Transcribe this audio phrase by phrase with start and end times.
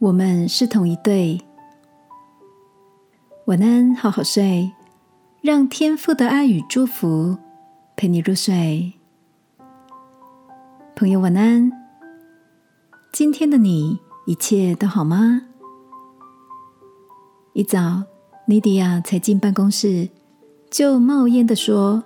[0.00, 1.38] 我们是同一对。
[3.44, 4.72] 晚安，好好睡，
[5.42, 7.36] 让天父的爱与祝福
[7.96, 8.94] 陪你入睡。
[10.96, 11.70] 朋友，晚安。
[13.12, 15.42] 今天的你一切都好吗？
[17.52, 18.02] 一早，
[18.46, 20.08] 尼迪亚才进办公室，
[20.70, 22.02] 就冒烟的说：“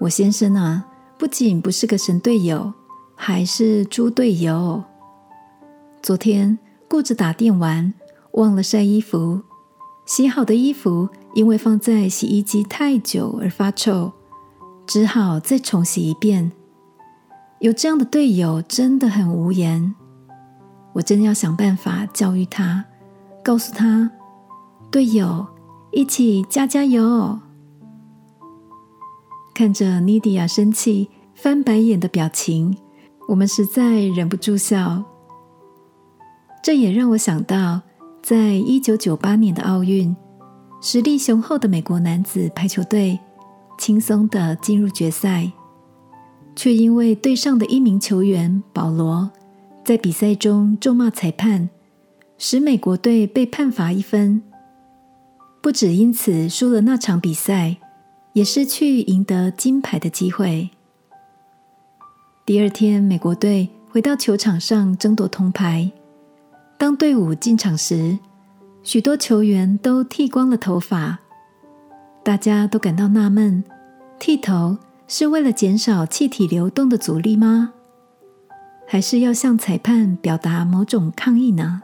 [0.00, 0.86] 我先生啊，
[1.18, 2.72] 不仅不是个神队友，
[3.14, 4.82] 还是猪队友。
[6.00, 6.58] 昨天。”
[6.90, 7.94] 顾着打电玩，
[8.32, 9.42] 忘了晒衣服。
[10.06, 14.10] 洗好的衣服因为放在洗衣机太久而发臭，
[14.88, 16.50] 只好再重洗一遍。
[17.60, 19.94] 有这样的队友真的很无言。
[20.94, 22.84] 我真要想办法教育他，
[23.44, 24.10] 告诉他：
[24.90, 25.46] 队友，
[25.92, 27.38] 一起加加油。
[29.54, 32.76] 看着妮迪亚生气、翻白眼的表情，
[33.28, 35.04] 我们实在忍不住笑。
[36.62, 37.80] 这也让我想到，
[38.22, 40.14] 在一九九八年的奥运，
[40.82, 43.18] 实力雄厚的美国男子排球队
[43.78, 45.50] 轻松的进入决赛，
[46.54, 49.30] 却因为队上的一名球员保罗
[49.82, 51.70] 在比赛中咒骂裁判，
[52.36, 54.42] 使美国队被判罚一分。
[55.62, 57.78] 不止因此输了那场比赛，
[58.34, 60.68] 也失去赢得金牌的机会。
[62.44, 65.90] 第二天，美国队回到球场上争夺铜牌。
[66.80, 68.18] 当队伍进场时，
[68.82, 71.18] 许多球员都剃光了头发，
[72.24, 73.62] 大家都感到纳闷：
[74.18, 77.74] 剃头是为了减少气体流动的阻力吗？
[78.88, 81.82] 还是要向裁判表达某种抗议呢？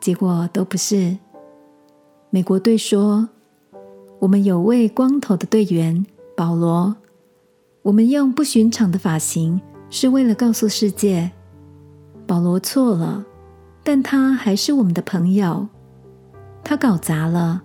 [0.00, 1.18] 结果都不是。
[2.30, 3.28] 美国队说
[4.22, 6.94] ：“我们有位光头的队员保罗，
[7.82, 11.32] 我们用不寻常的发型是为了告诉世界。”
[12.26, 13.24] 保罗错了，
[13.82, 15.68] 但他还是我们的朋友。
[16.62, 17.62] 他搞砸了，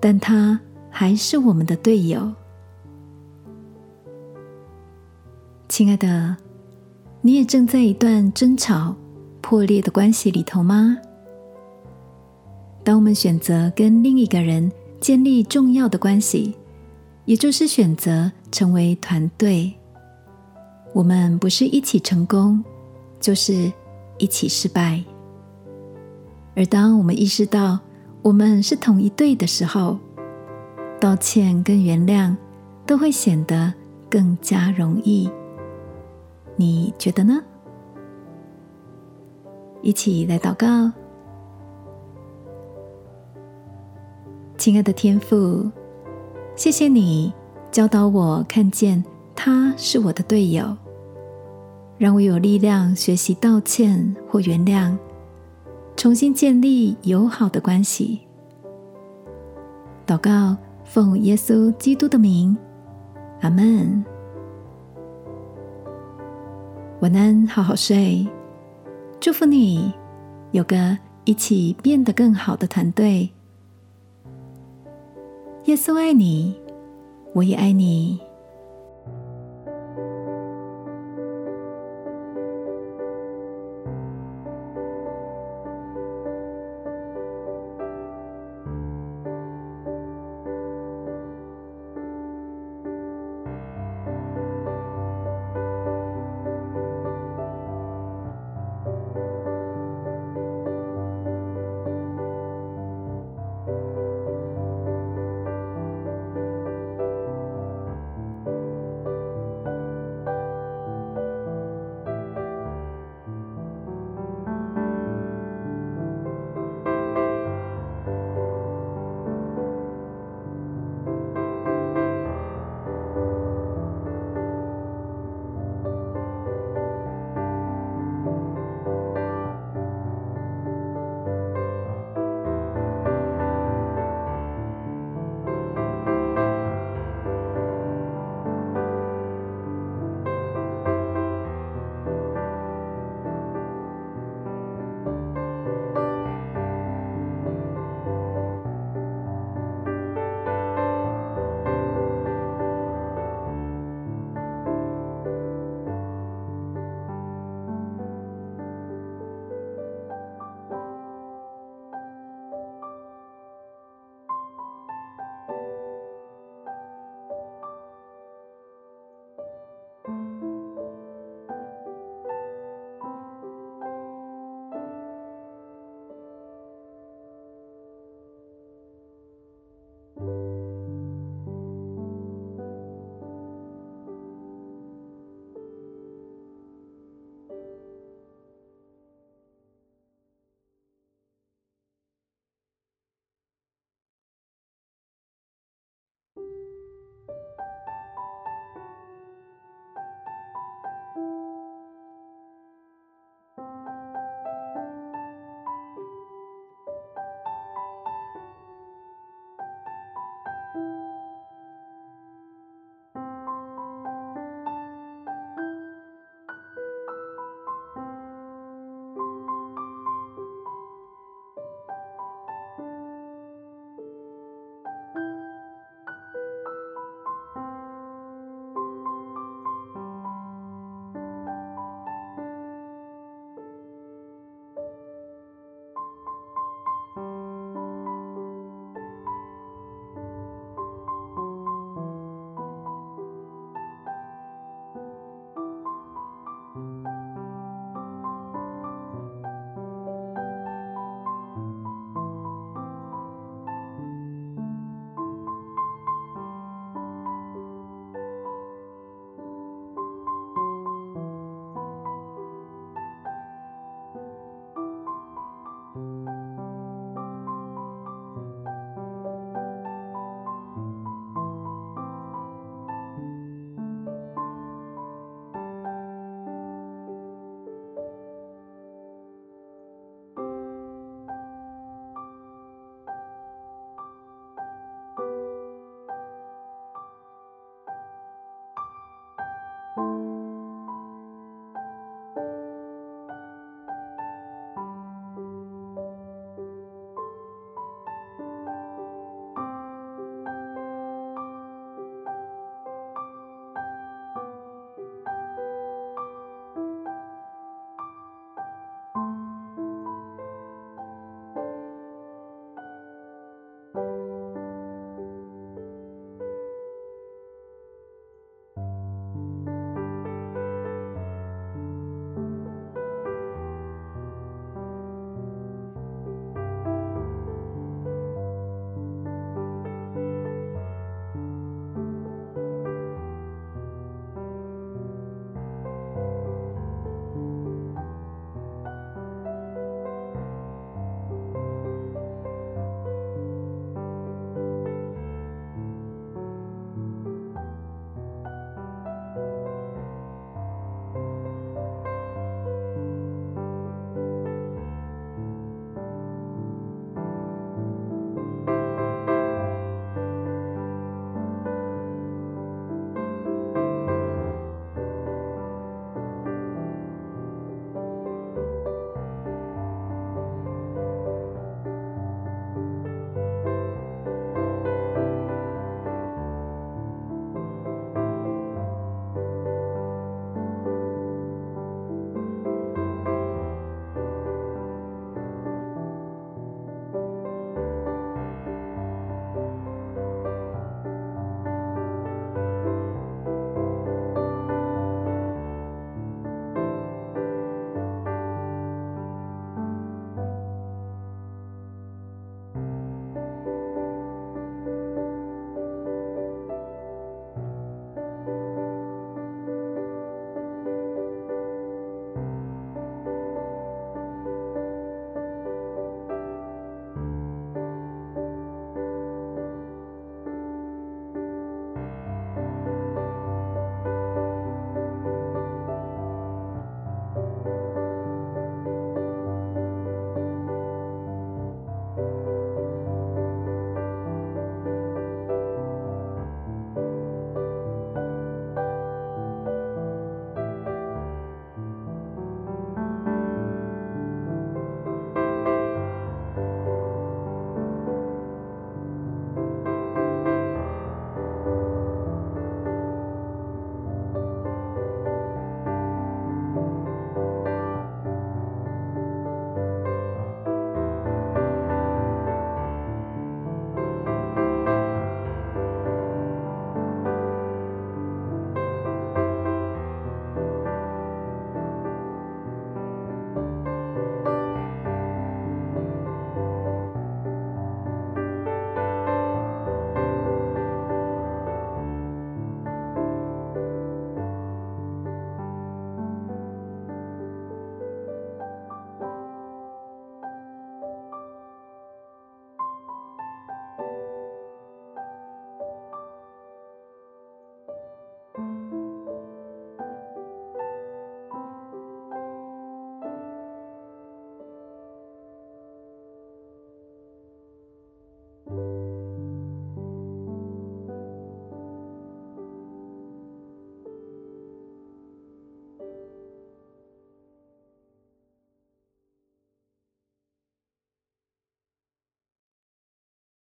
[0.00, 2.30] 但他还是我们的队友。
[5.68, 6.36] 亲爱的，
[7.22, 8.94] 你也正在一段争吵、
[9.40, 10.96] 破裂的关系里头吗？
[12.84, 14.70] 当我们选择跟另一个人
[15.00, 16.54] 建立重要的关系，
[17.24, 19.72] 也就是选择成为团队，
[20.92, 22.62] 我们不是一起成功，
[23.18, 23.72] 就是。
[24.18, 25.02] 一起失败，
[26.54, 27.78] 而当我们意识到
[28.22, 29.98] 我们是同一队的时候，
[31.00, 32.34] 道歉跟原谅
[32.86, 33.72] 都会显得
[34.10, 35.30] 更加容易。
[36.56, 37.42] 你觉得呢？
[39.82, 40.90] 一起来祷告，
[44.56, 45.70] 亲爱的天父，
[46.56, 47.32] 谢谢你
[47.70, 50.76] 教导我看见他是我的队友。
[51.98, 54.94] 让我有力量学习道歉或原谅，
[55.96, 58.20] 重新建立友好的关系。
[60.06, 62.54] 祷告，奉耶稣基督的名，
[63.40, 64.04] 阿门。
[67.00, 68.26] 晚安，好好睡。
[69.18, 69.92] 祝福你
[70.52, 73.30] 有个一起变得更好的团队。
[75.64, 76.54] 耶稣爱你，
[77.32, 78.20] 我也爱你。